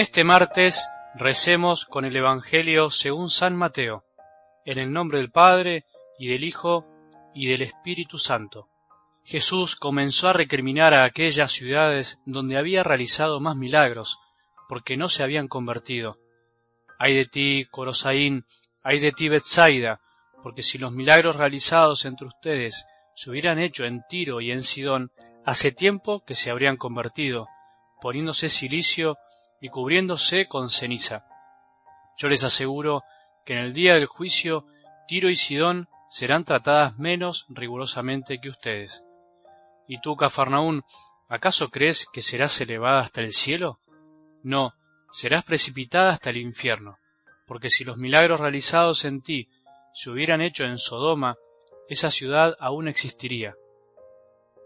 este 0.00 0.22
martes 0.22 0.86
recemos 1.16 1.84
con 1.84 2.04
el 2.04 2.14
Evangelio 2.14 2.88
según 2.88 3.30
San 3.30 3.56
Mateo, 3.56 4.04
en 4.64 4.78
el 4.78 4.92
nombre 4.92 5.18
del 5.18 5.32
Padre 5.32 5.86
y 6.20 6.28
del 6.28 6.44
Hijo 6.44 6.86
y 7.34 7.48
del 7.48 7.62
Espíritu 7.62 8.16
Santo. 8.16 8.68
Jesús 9.24 9.74
comenzó 9.74 10.28
a 10.28 10.32
recriminar 10.32 10.94
a 10.94 11.02
aquellas 11.02 11.50
ciudades 11.50 12.20
donde 12.26 12.56
había 12.56 12.84
realizado 12.84 13.40
más 13.40 13.56
milagros, 13.56 14.20
porque 14.68 14.96
no 14.96 15.08
se 15.08 15.24
habían 15.24 15.48
convertido. 15.48 16.16
Ay 16.96 17.16
de 17.16 17.24
ti, 17.24 17.66
Corosaín, 17.68 18.46
ay 18.84 19.00
de 19.00 19.10
ti, 19.10 19.28
Bethsaida, 19.28 20.00
porque 20.44 20.62
si 20.62 20.78
los 20.78 20.92
milagros 20.92 21.34
realizados 21.34 22.04
entre 22.04 22.28
ustedes 22.28 22.86
se 23.16 23.30
hubieran 23.30 23.58
hecho 23.58 23.84
en 23.84 24.04
Tiro 24.08 24.40
y 24.40 24.52
en 24.52 24.60
Sidón, 24.60 25.10
hace 25.44 25.72
tiempo 25.72 26.22
que 26.24 26.36
se 26.36 26.52
habrían 26.52 26.76
convertido, 26.76 27.48
poniéndose 28.00 28.48
silicio 28.48 29.18
y 29.60 29.68
cubriéndose 29.68 30.46
con 30.46 30.70
ceniza. 30.70 31.26
Yo 32.16 32.28
les 32.28 32.44
aseguro 32.44 33.02
que 33.44 33.54
en 33.54 33.60
el 33.60 33.72
día 33.72 33.94
del 33.94 34.06
juicio 34.06 34.66
Tiro 35.06 35.30
y 35.30 35.36
Sidón 35.36 35.88
serán 36.10 36.44
tratadas 36.44 36.98
menos 36.98 37.46
rigurosamente 37.48 38.40
que 38.40 38.50
ustedes. 38.50 39.02
¿Y 39.86 40.00
tú, 40.00 40.16
Cafarnaún, 40.16 40.84
acaso 41.28 41.70
crees 41.70 42.06
que 42.12 42.22
serás 42.22 42.60
elevada 42.60 43.00
hasta 43.00 43.20
el 43.20 43.32
cielo? 43.32 43.80
No, 44.42 44.74
serás 45.10 45.44
precipitada 45.44 46.12
hasta 46.12 46.30
el 46.30 46.38
infierno, 46.38 46.98
porque 47.46 47.70
si 47.70 47.84
los 47.84 47.96
milagros 47.96 48.40
realizados 48.40 49.04
en 49.04 49.22
ti 49.22 49.48
se 49.94 50.10
hubieran 50.10 50.40
hecho 50.40 50.64
en 50.64 50.78
Sodoma, 50.78 51.36
esa 51.88 52.10
ciudad 52.10 52.54
aún 52.60 52.86
existiría. 52.86 53.54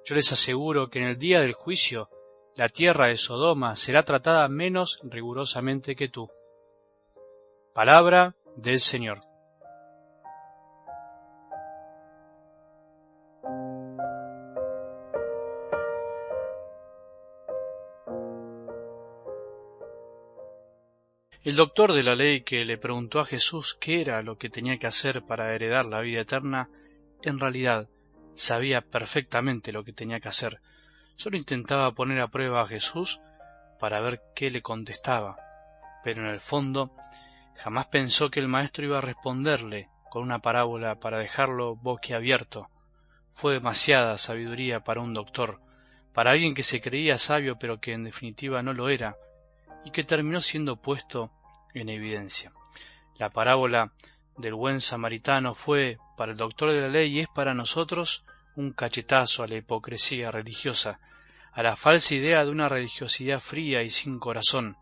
Yo 0.05 0.17
les 0.17 0.33
aseguro 0.33 0.91
que 0.91 0.99
en 0.99 1.07
el 1.07 1.19
día 1.19 1.41
del 1.41 1.53
juicio 1.53 2.09
la 2.55 2.69
tierra 2.69 3.09
de 3.09 3.17
Sodoma 3.17 3.77
será 3.77 4.03
tratada 4.05 4.47
menos 4.49 5.01
rigurosamente 5.05 5.97
que 5.97 6.09
tú. 6.09 6.31
Palabra 7.75 8.35
del 8.57 8.79
Señor. 8.79 9.21
El 21.45 21.57
doctor 21.57 21.93
de 21.93 22.05
la 22.05 22.15
ley 22.15 22.43
que 22.43 22.65
le 22.65 22.79
preguntó 22.79 23.19
a 23.19 23.25
Jesús 23.25 23.77
qué 23.81 24.01
era 24.01 24.23
lo 24.23 24.37
que 24.37 24.49
tenía 24.49 24.79
que 24.79 24.87
hacer 24.87 25.23
para 25.23 25.53
heredar 25.55 25.87
la 25.87 26.01
vida 26.01 26.21
eterna, 26.21 26.69
en 27.23 27.41
realidad 27.41 27.89
sabía 28.35 28.81
perfectamente 28.81 29.73
lo 29.73 29.83
que 29.83 29.93
tenía 29.93 30.21
que 30.21 30.29
hacer, 30.29 30.61
Solo 31.17 31.37
intentaba 31.37 31.93
poner 31.93 32.21
a 32.21 32.29
prueba 32.29 32.63
a 32.63 32.67
Jesús 32.67 33.21
para 33.79 34.01
ver 34.01 34.21
qué 34.35 34.51
le 34.51 34.63
contestaba, 34.63 35.37
pero 36.05 36.23
en 36.23 36.29
el 36.29 36.41
fondo 36.41 36.95
jamás 37.57 37.87
pensó 37.87 38.31
que 38.31 38.41
el 38.41 38.49
maestro 38.49 38.85
iba 38.85 38.99
a 38.99 39.03
responderle 39.03 39.89
con 40.11 40.23
una 40.23 40.41
parábola 40.41 40.97
para 40.97 41.19
dejarlo 41.19 41.77
boquiabierto. 41.77 42.69
Fue 43.31 43.55
demasiada 43.55 44.19
sabiduría 44.19 44.85
para 44.85 45.01
un 45.01 45.15
doctor, 45.15 45.61
para 46.13 46.33
alguien 46.33 46.55
que 46.55 46.63
se 46.63 46.81
creía 46.81 47.17
sabio 47.17 47.59
pero 47.59 47.81
que 47.81 47.93
en 47.93 48.05
definitiva 48.05 48.63
no 48.63 48.73
lo 48.73 48.89
era, 48.89 49.17
y 49.85 49.91
que 49.91 50.05
terminó 50.05 50.41
siendo 50.41 50.77
puesto 50.77 51.31
en 51.75 51.89
evidencia. 51.89 52.53
La 53.17 53.31
parábola 53.31 53.93
del 54.37 54.55
buen 54.55 54.81
samaritano 54.81 55.55
fue 55.55 55.99
para 56.17 56.33
el 56.33 56.39
doctor 56.39 56.73
de 56.73 56.81
la 56.81 56.89
ley 56.89 57.19
y 57.19 57.21
es 57.21 57.29
para 57.29 57.55
nosotros 57.55 58.25
un 58.57 58.73
cachetazo 58.73 59.43
a 59.43 59.47
la 59.47 59.57
hipocresía 59.57 60.31
religiosa, 60.31 61.01
a 61.53 61.63
la 61.63 61.77
falsa 61.77 62.15
idea 62.15 62.45
de 62.45 62.51
una 62.51 62.69
religiosidad 62.69 63.41
fría 63.41 63.83
y 63.83 63.91
sin 63.91 64.19
corazón, 64.19 64.77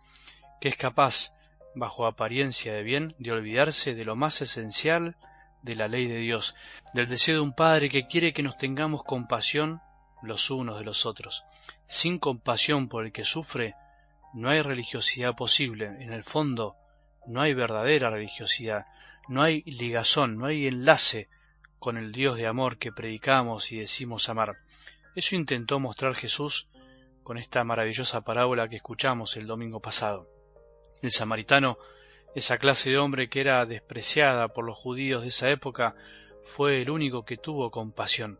que 0.60 0.68
es 0.68 0.76
capaz, 0.76 1.34
bajo 1.74 2.06
apariencia 2.06 2.72
de 2.72 2.82
bien, 2.82 3.14
de 3.18 3.32
olvidarse 3.32 3.94
de 3.94 4.04
lo 4.04 4.16
más 4.16 4.42
esencial 4.42 5.16
de 5.62 5.76
la 5.76 5.88
ley 5.88 6.06
de 6.06 6.18
Dios, 6.18 6.54
del 6.94 7.08
deseo 7.08 7.36
de 7.36 7.40
un 7.42 7.52
Padre 7.52 7.90
que 7.90 8.06
quiere 8.06 8.32
que 8.32 8.42
nos 8.42 8.58
tengamos 8.58 9.04
compasión 9.04 9.80
los 10.22 10.50
unos 10.50 10.78
de 10.78 10.84
los 10.84 11.06
otros. 11.06 11.44
Sin 11.86 12.18
compasión 12.18 12.88
por 12.88 13.04
el 13.04 13.12
que 13.12 13.24
sufre, 13.24 13.74
no 14.34 14.48
hay 14.48 14.62
religiosidad 14.62 15.34
posible. 15.34 15.86
En 15.86 16.12
el 16.12 16.24
fondo, 16.24 16.76
no 17.26 17.40
hay 17.40 17.54
verdadera 17.54 18.10
religiosidad, 18.10 18.86
no 19.28 19.42
hay 19.42 19.62
ligazón, 19.62 20.36
no 20.38 20.46
hay 20.46 20.66
enlace 20.66 21.28
con 21.80 21.96
el 21.96 22.12
Dios 22.12 22.36
de 22.36 22.46
amor 22.46 22.76
que 22.76 22.92
predicamos 22.92 23.72
y 23.72 23.78
decimos 23.78 24.28
amar. 24.28 24.58
Eso 25.16 25.34
intentó 25.34 25.80
mostrar 25.80 26.14
Jesús 26.14 26.68
con 27.24 27.38
esta 27.38 27.64
maravillosa 27.64 28.20
parábola 28.20 28.68
que 28.68 28.76
escuchamos 28.76 29.36
el 29.36 29.46
domingo 29.46 29.80
pasado. 29.80 30.28
El 31.00 31.10
samaritano, 31.10 31.78
esa 32.34 32.58
clase 32.58 32.90
de 32.90 32.98
hombre 32.98 33.30
que 33.30 33.40
era 33.40 33.64
despreciada 33.64 34.48
por 34.48 34.66
los 34.66 34.76
judíos 34.76 35.22
de 35.22 35.28
esa 35.28 35.48
época, 35.48 35.94
fue 36.42 36.82
el 36.82 36.90
único 36.90 37.24
que 37.24 37.38
tuvo 37.38 37.70
compasión. 37.70 38.38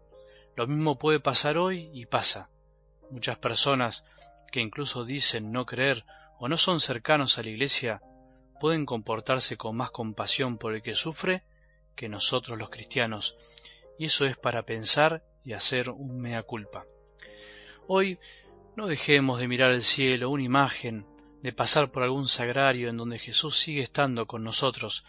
Lo 0.55 0.67
mismo 0.67 0.99
puede 0.99 1.19
pasar 1.19 1.57
hoy 1.57 1.91
y 1.95 2.05
pasa. 2.05 2.51
Muchas 3.11 3.39
personas 3.39 4.05
que 4.53 4.61
incluso 4.61 5.05
dicen 5.05 5.51
no 5.51 5.65
creer 5.65 6.05
o 6.39 6.49
no 6.49 6.59
son 6.59 6.79
cercanos 6.79 7.39
a 7.39 7.43
la 7.43 7.49
Iglesia 7.49 8.03
pueden 8.61 8.85
comportarse 8.85 9.57
con 9.57 9.77
más 9.77 9.91
compasión 9.91 10.59
por 10.59 10.75
el 10.75 10.83
que 10.83 10.95
sufre 10.95 11.43
que 12.01 12.09
nosotros 12.09 12.59
los 12.59 12.71
cristianos, 12.71 13.37
y 13.99 14.07
eso 14.07 14.25
es 14.25 14.39
para 14.39 14.63
pensar 14.63 15.23
y 15.45 15.53
hacer 15.53 15.91
un 15.91 16.19
mea 16.19 16.43
culpa. 16.43 16.87
Hoy 17.89 18.19
no 18.75 18.87
dejemos 18.87 19.39
de 19.39 19.49
mirar 19.49 19.71
el 19.71 19.83
cielo, 19.83 20.31
una 20.31 20.43
imagen, 20.43 21.05
de 21.43 21.53
pasar 21.53 21.91
por 21.91 22.03
algún 22.03 22.27
sagrario 22.27 22.89
en 22.89 22.97
donde 22.97 23.19
Jesús 23.19 23.59
sigue 23.59 23.83
estando 23.83 24.27
con 24.27 24.43
nosotros. 24.43 25.05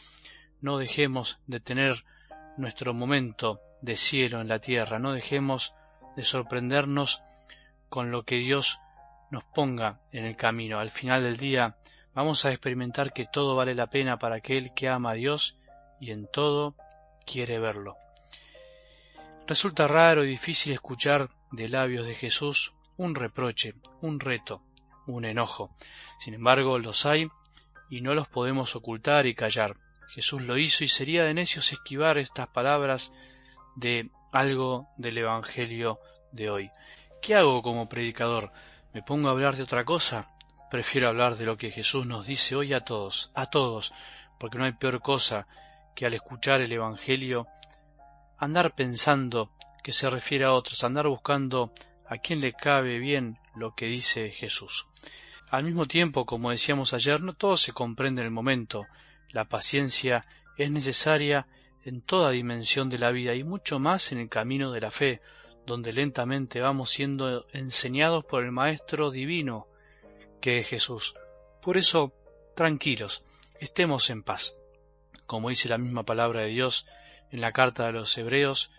No 0.60 0.78
dejemos 0.78 1.40
de 1.48 1.62
tener 1.62 2.04
nuestro 2.58 2.94
momento 2.94 3.62
de 3.82 3.96
cielo 3.96 4.42
en 4.42 4.50
la 4.50 4.60
tierra, 4.60 5.00
no 5.00 5.14
dejemos 5.14 5.74
de 6.18 6.26
sorprendernos 6.26 7.22
con 7.88 8.12
lo 8.12 8.24
que 8.24 8.36
Dios 8.36 8.80
nos 9.32 9.46
ponga 9.46 10.02
en 10.12 10.26
el 10.26 10.36
camino. 10.36 10.78
Al 10.78 10.90
final 10.90 11.24
del 11.24 11.38
día 11.38 11.78
vamos 12.14 12.44
a 12.44 12.52
experimentar 12.52 13.14
que 13.14 13.28
todo 13.32 13.56
vale 13.56 13.76
la 13.76 13.88
pena 13.88 14.20
para 14.20 14.36
aquel 14.36 14.74
que 14.74 14.90
ama 14.90 15.12
a 15.12 15.14
Dios 15.14 15.58
y 16.02 16.12
en 16.12 16.28
todo 16.28 16.76
quiere 17.26 17.60
verlo. 17.60 17.96
Resulta 19.48 19.88
raro 19.88 20.26
y 20.26 20.30
difícil 20.30 20.74
escuchar 20.74 21.30
de 21.52 21.70
labios 21.70 22.06
de 22.06 22.16
Jesús 22.16 22.74
un 22.98 23.16
reproche, 23.16 23.76
un 24.02 24.20
reto, 24.20 24.64
un 25.06 25.26
enojo. 25.26 25.72
Sin 26.20 26.34
embargo, 26.34 26.80
los 26.80 27.06
hay 27.06 27.30
y 27.90 28.02
no 28.02 28.16
los 28.16 28.28
podemos 28.28 28.76
ocultar 28.76 29.28
y 29.28 29.36
callar. 29.36 29.78
Jesús 30.10 30.42
lo 30.42 30.58
hizo 30.58 30.84
y 30.84 30.88
sería 30.88 31.24
de 31.24 31.34
necios 31.34 31.72
esquivar 31.72 32.18
estas 32.18 32.48
palabras 32.48 33.14
de 33.76 34.10
algo 34.32 34.88
del 34.98 35.20
Evangelio 35.20 36.00
de 36.32 36.50
hoy. 36.50 36.72
¿Qué 37.22 37.36
hago 37.36 37.62
como 37.62 37.88
predicador? 37.88 38.52
¿Me 38.94 39.04
pongo 39.04 39.28
a 39.28 39.32
hablar 39.32 39.56
de 39.56 39.64
otra 39.64 39.86
cosa? 39.86 40.32
Prefiero 40.70 41.10
hablar 41.10 41.36
de 41.36 41.46
lo 41.46 41.58
que 41.58 41.72
Jesús 41.72 42.08
nos 42.08 42.26
dice 42.26 42.56
hoy 42.56 42.74
a 42.74 42.82
todos, 42.82 43.32
a 43.36 43.50
todos, 43.50 43.94
porque 44.40 44.58
no 44.58 44.64
hay 44.64 44.72
peor 44.72 45.02
cosa 45.02 45.48
que 45.96 46.06
al 46.06 46.14
escuchar 46.14 46.62
el 46.62 46.72
Evangelio 46.72 47.48
andar 48.38 48.74
pensando 48.74 49.52
que 49.84 49.92
se 49.92 50.10
refiere 50.10 50.46
a 50.46 50.54
otros, 50.54 50.84
andar 50.84 51.08
buscando 51.08 51.72
a 52.08 52.18
quién 52.18 52.42
le 52.42 52.54
cabe 52.54 53.00
bien 53.00 53.38
lo 53.56 53.76
que 53.76 53.86
dice 53.86 54.32
Jesús. 54.32 54.88
Al 55.50 55.64
mismo 55.64 55.86
tiempo, 55.86 56.26
como 56.26 56.52
decíamos 56.52 56.94
ayer, 56.94 57.22
no 57.22 57.34
todo 57.34 57.58
se 57.58 57.74
comprende 57.74 58.22
en 58.22 58.28
el 58.28 58.32
momento. 58.32 58.86
La 59.30 59.46
paciencia 59.46 60.26
es 60.58 60.72
necesaria 60.72 61.48
en 61.84 62.02
toda 62.02 62.32
dimensión 62.32 62.90
de 62.90 63.00
la 63.00 63.12
vida 63.12 63.36
y 63.36 63.44
mucho 63.44 63.80
más 63.80 64.12
en 64.12 64.20
el 64.20 64.30
camino 64.30 64.72
de 64.72 64.82
la 64.82 64.92
fe, 64.92 65.22
donde 65.66 65.94
lentamente 65.94 66.62
vamos 66.62 66.90
siendo 66.90 67.46
enseñados 67.54 68.26
por 68.26 68.44
el 68.44 68.52
Maestro 68.52 69.12
Divino 69.12 69.68
que 70.42 70.60
es 70.60 70.68
Jesús. 70.68 71.14
Por 71.62 71.78
eso, 71.78 72.14
tranquilos, 72.56 73.24
estemos 73.60 74.10
en 74.10 74.24
paz 74.24 74.56
como 75.32 75.48
dice 75.48 75.70
la 75.70 75.78
misma 75.78 76.04
palabra 76.04 76.42
de 76.42 76.50
Dios 76.50 76.86
en 77.32 77.40
la 77.40 77.54
carta 77.54 77.86
de 77.86 77.94
los 77.94 78.18
Hebreos, 78.18 78.70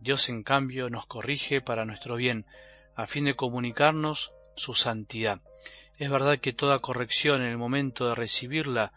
Dios 0.00 0.28
en 0.30 0.42
cambio 0.42 0.90
nos 0.90 1.06
corrige 1.06 1.60
para 1.60 1.84
nuestro 1.84 2.16
bien, 2.16 2.44
a 2.96 3.06
fin 3.06 3.24
de 3.26 3.36
comunicarnos 3.36 4.32
su 4.56 4.74
santidad. 4.74 5.42
Es 5.98 6.10
verdad 6.10 6.40
que 6.40 6.52
toda 6.52 6.80
corrección 6.80 7.40
en 7.42 7.50
el 7.50 7.56
momento 7.56 8.08
de 8.08 8.16
recibirla 8.16 8.92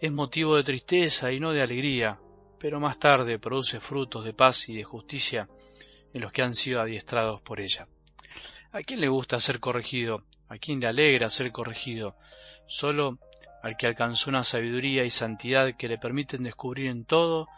es 0.00 0.10
motivo 0.10 0.56
de 0.56 0.64
tristeza 0.64 1.30
y 1.30 1.38
no 1.38 1.52
de 1.52 1.62
alegría, 1.62 2.18
pero 2.58 2.80
más 2.80 2.98
tarde 2.98 3.38
produce 3.38 3.78
frutos 3.78 4.24
de 4.24 4.34
paz 4.34 4.68
y 4.68 4.74
de 4.74 4.82
justicia 4.82 5.48
en 6.12 6.20
los 6.20 6.32
que 6.32 6.42
han 6.42 6.56
sido 6.56 6.80
adiestrados 6.80 7.42
por 7.42 7.60
ella. 7.60 7.86
¿A 8.72 8.82
quién 8.82 8.98
le 8.98 9.06
gusta 9.06 9.38
ser 9.38 9.60
corregido? 9.60 10.24
¿A 10.48 10.58
quién 10.58 10.80
le 10.80 10.88
alegra 10.88 11.30
ser 11.30 11.52
corregido? 11.52 12.16
Solo 12.66 13.20
al 13.64 13.78
que 13.78 13.86
alcanzó 13.86 14.28
una 14.28 14.44
sabiduría 14.44 15.04
y 15.04 15.10
santidad 15.10 15.74
que 15.74 15.88
le 15.88 15.96
permiten 15.96 16.42
descubrir 16.42 16.88
en 16.88 17.06
todo 17.06 17.48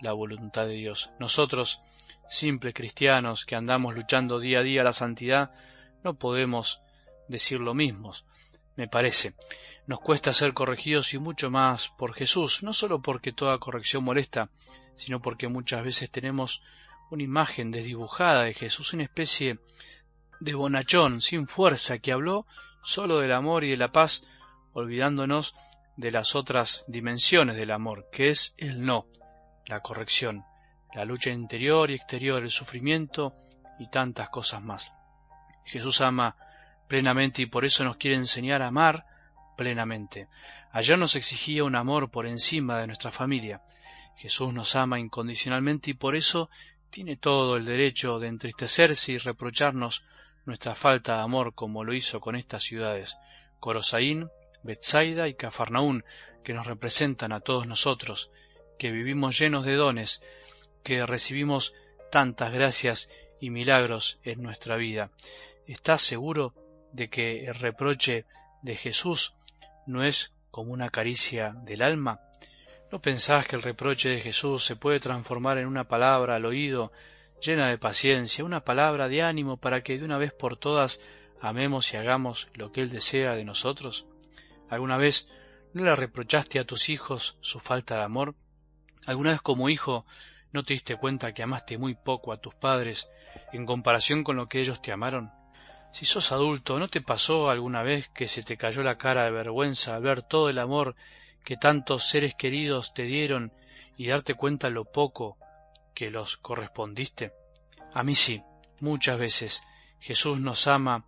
la 0.00 0.12
voluntad 0.12 0.64
de 0.64 0.74
Dios. 0.74 1.10
Nosotros, 1.18 1.82
simples 2.28 2.72
cristianos 2.72 3.44
que 3.44 3.56
andamos 3.56 3.96
luchando 3.96 4.38
día 4.38 4.60
a 4.60 4.62
día 4.62 4.84
la 4.84 4.92
santidad, 4.92 5.50
no 6.04 6.14
podemos 6.14 6.82
decir 7.26 7.58
lo 7.58 7.74
mismo, 7.74 8.12
me 8.76 8.86
parece. 8.86 9.34
Nos 9.88 9.98
cuesta 9.98 10.32
ser 10.32 10.54
corregidos 10.54 11.12
y 11.14 11.18
mucho 11.18 11.50
más 11.50 11.88
por 11.88 12.14
Jesús, 12.14 12.62
no 12.62 12.72
solo 12.72 13.02
porque 13.02 13.32
toda 13.32 13.58
corrección 13.58 14.04
molesta, 14.04 14.50
sino 14.94 15.20
porque 15.20 15.48
muchas 15.48 15.82
veces 15.82 16.12
tenemos 16.12 16.62
una 17.10 17.24
imagen 17.24 17.72
desdibujada 17.72 18.44
de 18.44 18.54
Jesús, 18.54 18.92
una 18.92 19.02
especie 19.02 19.58
de 20.38 20.54
bonachón 20.54 21.20
sin 21.20 21.48
fuerza 21.48 21.98
que 21.98 22.12
habló 22.12 22.46
solo 22.84 23.18
del 23.18 23.32
amor 23.32 23.64
y 23.64 23.70
de 23.70 23.78
la 23.78 23.90
paz, 23.90 24.24
olvidándonos 24.76 25.54
de 25.96 26.10
las 26.10 26.34
otras 26.34 26.84
dimensiones 26.86 27.56
del 27.56 27.70
amor, 27.70 28.10
que 28.12 28.28
es 28.28 28.54
el 28.58 28.84
no, 28.84 29.06
la 29.64 29.80
corrección, 29.80 30.44
la 30.94 31.06
lucha 31.06 31.30
interior 31.30 31.90
y 31.90 31.94
exterior, 31.94 32.42
el 32.42 32.50
sufrimiento 32.50 33.32
y 33.78 33.88
tantas 33.88 34.28
cosas 34.28 34.60
más. 34.60 34.92
Jesús 35.64 36.02
ama 36.02 36.36
plenamente 36.88 37.40
y 37.40 37.46
por 37.46 37.64
eso 37.64 37.84
nos 37.84 37.96
quiere 37.96 38.16
enseñar 38.16 38.60
a 38.60 38.66
amar 38.66 39.06
plenamente. 39.56 40.28
Ayer 40.72 40.98
nos 40.98 41.16
exigía 41.16 41.64
un 41.64 41.74
amor 41.74 42.10
por 42.10 42.26
encima 42.26 42.78
de 42.78 42.86
nuestra 42.86 43.10
familia. 43.10 43.62
Jesús 44.16 44.52
nos 44.52 44.76
ama 44.76 45.00
incondicionalmente 45.00 45.92
y 45.92 45.94
por 45.94 46.16
eso 46.16 46.50
tiene 46.90 47.16
todo 47.16 47.56
el 47.56 47.64
derecho 47.64 48.18
de 48.18 48.28
entristecerse 48.28 49.12
y 49.12 49.18
reprocharnos 49.18 50.04
nuestra 50.44 50.74
falta 50.74 51.16
de 51.16 51.22
amor 51.22 51.54
como 51.54 51.82
lo 51.82 51.94
hizo 51.94 52.20
con 52.20 52.36
estas 52.36 52.62
ciudades, 52.62 53.16
Corosaín, 53.58 54.28
Betsaida 54.66 55.28
y 55.28 55.34
Cafarnaún, 55.34 56.04
que 56.44 56.54
nos 56.54 56.66
representan 56.66 57.32
a 57.32 57.40
todos 57.40 57.66
nosotros, 57.66 58.30
que 58.78 58.90
vivimos 58.90 59.38
llenos 59.38 59.64
de 59.64 59.74
dones, 59.74 60.22
que 60.82 61.04
recibimos 61.06 61.74
tantas 62.10 62.52
gracias 62.52 63.10
y 63.40 63.50
milagros 63.50 64.18
en 64.22 64.42
nuestra 64.42 64.76
vida. 64.76 65.10
¿Estás 65.66 66.02
seguro 66.02 66.54
de 66.92 67.08
que 67.08 67.46
el 67.46 67.54
reproche 67.54 68.24
de 68.62 68.76
Jesús 68.76 69.34
no 69.86 70.04
es 70.04 70.32
como 70.50 70.72
una 70.72 70.90
caricia 70.90 71.54
del 71.64 71.82
alma? 71.82 72.20
¿No 72.92 73.00
pensás 73.00 73.46
que 73.46 73.56
el 73.56 73.62
reproche 73.62 74.08
de 74.08 74.20
Jesús 74.20 74.64
se 74.64 74.76
puede 74.76 75.00
transformar 75.00 75.58
en 75.58 75.66
una 75.66 75.88
palabra 75.88 76.36
al 76.36 76.44
oído 76.44 76.92
llena 77.40 77.68
de 77.68 77.78
paciencia, 77.78 78.44
una 78.44 78.64
palabra 78.64 79.08
de 79.08 79.22
ánimo 79.22 79.56
para 79.56 79.82
que 79.82 79.98
de 79.98 80.04
una 80.04 80.18
vez 80.18 80.32
por 80.32 80.56
todas 80.56 81.00
amemos 81.40 81.92
y 81.92 81.96
hagamos 81.96 82.48
lo 82.54 82.72
que 82.72 82.82
Él 82.82 82.90
desea 82.90 83.34
de 83.34 83.44
nosotros? 83.44 84.06
¿Alguna 84.68 84.96
vez 84.96 85.28
no 85.72 85.84
le 85.84 85.94
reprochaste 85.94 86.58
a 86.58 86.64
tus 86.64 86.88
hijos 86.88 87.36
su 87.40 87.60
falta 87.60 87.96
de 87.96 88.02
amor? 88.02 88.34
¿Alguna 89.06 89.30
vez 89.30 89.40
como 89.40 89.68
hijo 89.68 90.06
no 90.52 90.64
te 90.64 90.74
diste 90.74 90.96
cuenta 90.96 91.32
que 91.32 91.42
amaste 91.42 91.78
muy 91.78 91.94
poco 91.94 92.32
a 92.32 92.40
tus 92.40 92.54
padres 92.54 93.08
en 93.52 93.66
comparación 93.66 94.24
con 94.24 94.36
lo 94.36 94.48
que 94.48 94.60
ellos 94.60 94.82
te 94.82 94.92
amaron? 94.92 95.30
Si 95.92 96.04
sos 96.04 96.32
adulto, 96.32 96.78
¿no 96.78 96.88
te 96.88 97.00
pasó 97.00 97.48
alguna 97.48 97.82
vez 97.82 98.08
que 98.08 98.28
se 98.28 98.42
te 98.42 98.56
cayó 98.56 98.82
la 98.82 98.98
cara 98.98 99.24
de 99.24 99.30
vergüenza 99.30 99.94
al 99.94 100.02
ver 100.02 100.22
todo 100.22 100.48
el 100.48 100.58
amor 100.58 100.96
que 101.44 101.56
tantos 101.56 102.08
seres 102.08 102.34
queridos 102.34 102.92
te 102.92 103.04
dieron 103.04 103.52
y 103.96 104.08
darte 104.08 104.34
cuenta 104.34 104.68
lo 104.68 104.84
poco 104.84 105.38
que 105.94 106.10
los 106.10 106.36
correspondiste? 106.36 107.32
A 107.94 108.02
mí 108.02 108.14
sí, 108.14 108.42
muchas 108.80 109.18
veces 109.18 109.62
Jesús 110.00 110.40
nos 110.40 110.66
ama 110.66 111.04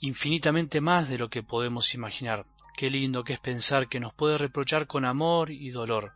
infinitamente 0.00 0.80
más 0.80 1.08
de 1.08 1.18
lo 1.18 1.28
que 1.28 1.42
podemos 1.42 1.94
imaginar. 1.94 2.46
Qué 2.76 2.90
lindo 2.90 3.22
que 3.22 3.34
es 3.34 3.40
pensar 3.40 3.88
que 3.88 4.00
nos 4.00 4.14
puede 4.14 4.38
reprochar 4.38 4.86
con 4.86 5.04
amor 5.04 5.50
y 5.50 5.70
dolor. 5.70 6.14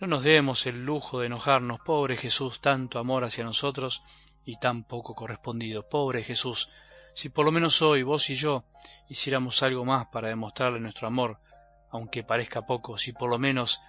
No 0.00 0.06
nos 0.06 0.24
demos 0.24 0.66
el 0.66 0.84
lujo 0.84 1.20
de 1.20 1.26
enojarnos, 1.26 1.80
pobre 1.80 2.16
Jesús, 2.16 2.60
tanto 2.60 2.98
amor 2.98 3.24
hacia 3.24 3.44
nosotros 3.44 4.02
y 4.44 4.58
tan 4.58 4.84
poco 4.84 5.14
correspondido. 5.14 5.88
Pobre 5.88 6.22
Jesús, 6.22 6.68
si 7.14 7.30
por 7.30 7.46
lo 7.46 7.52
menos 7.52 7.80
hoy 7.80 8.02
vos 8.02 8.28
y 8.28 8.36
yo 8.36 8.64
hiciéramos 9.08 9.62
algo 9.62 9.84
más 9.84 10.06
para 10.08 10.28
demostrarle 10.28 10.80
nuestro 10.80 11.06
amor, 11.06 11.38
aunque 11.90 12.24
parezca 12.24 12.66
poco, 12.66 12.98
si 12.98 13.12
por 13.12 13.30
lo 13.30 13.38
menos 13.38 13.80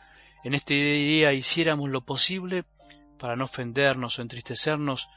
en 0.43 0.53
este 0.53 0.75
día 0.75 1.33
hiciéramos 1.33 1.89
lo 1.89 2.01
posible 2.01 2.63
para 3.17 3.35
no 3.35 3.45
ofendernos 3.45 4.19
o 4.19 4.21
entristecernos 4.21 5.09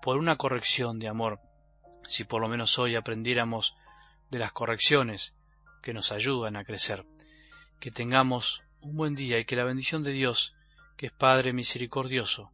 por 0.00 0.16
una 0.16 0.36
corrección 0.36 0.98
de 0.98 1.08
amor, 1.08 1.40
si 2.08 2.24
por 2.24 2.40
lo 2.40 2.48
menos 2.48 2.78
hoy 2.78 2.94
aprendiéramos 2.94 3.76
de 4.30 4.38
las 4.38 4.52
correcciones 4.52 5.34
que 5.82 5.94
nos 5.94 6.12
ayudan 6.12 6.56
a 6.56 6.64
crecer, 6.64 7.04
que 7.80 7.90
tengamos 7.90 8.62
un 8.80 8.96
buen 8.96 9.14
día 9.14 9.38
y 9.38 9.44
que 9.44 9.56
la 9.56 9.64
bendición 9.64 10.02
de 10.02 10.12
Dios, 10.12 10.54
que 10.96 11.06
es 11.06 11.12
Padre 11.12 11.52
misericordioso, 11.52 12.50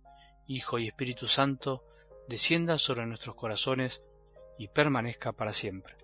Hijo 0.46 0.78
y 0.78 0.88
Espíritu 0.88 1.26
Santo, 1.26 1.84
descienda 2.28 2.78
sobre 2.78 3.06
nuestros 3.06 3.36
corazones 3.36 4.02
y 4.58 4.68
permanezca 4.68 5.32
para 5.32 5.52
siempre. 5.52 6.01